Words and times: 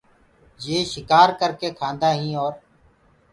يي 0.65 0.77
شڪآر 0.91 1.27
ڪرڪي 1.39 1.69
کآدآئينٚ 1.79 2.37
اور 2.41 2.53